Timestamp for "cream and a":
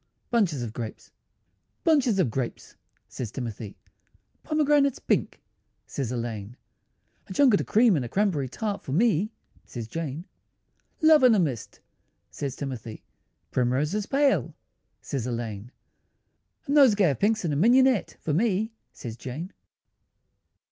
7.67-8.09